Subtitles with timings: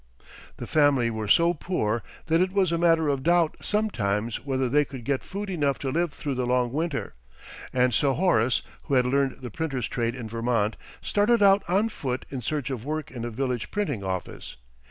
[0.57, 4.83] The family were so poor that it was a matter of doubt sometimes whether they
[4.83, 7.13] could get food enough to live through the long winter;
[7.71, 12.25] and so Horace, who had learned the printer's trade in Vermont, started out on foot
[12.31, 14.57] in search of work in a village printing office.